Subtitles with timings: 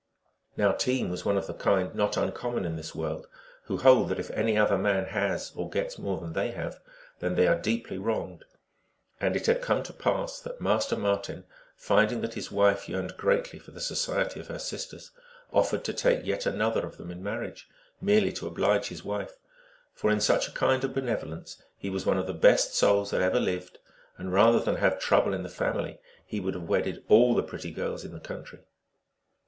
[0.57, 3.27] Now Team was one of the kind not uncommon in this world,
[3.65, 6.79] who hold that if any other man has or gets more than they have,
[7.19, 8.43] then they are deeply wronged.
[9.19, 11.43] And it had come to pass that Master Marten,
[11.75, 15.11] finding that his wife yearned greatly for the society of her sisters,
[15.53, 17.65] offered to take yet another of them in mar riage,
[18.01, 19.37] merely to oblige his wife;
[19.93, 23.21] for in such a kind of benevolence he was one of the best souls that
[23.21, 23.85] ever 144 THE ALGONQUIN LEGENDS.
[23.85, 27.43] lived, and rather than have trouble in the family he would have wedded all the
[27.43, 28.59] pretty girls in the coun try.